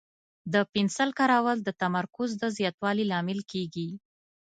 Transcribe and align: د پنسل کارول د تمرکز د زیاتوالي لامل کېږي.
د 0.53 0.55
پنسل 0.73 1.09
کارول 1.19 1.57
د 1.63 1.69
تمرکز 1.81 2.29
د 2.41 2.43
زیاتوالي 2.57 3.05
لامل 3.11 3.39
کېږي. 3.51 3.89